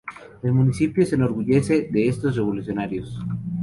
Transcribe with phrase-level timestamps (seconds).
[0.41, 3.19] El municipio se enorgullece de estos revolucionarios.